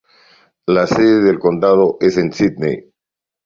[0.65, 2.89] La sede del condado es Sidney.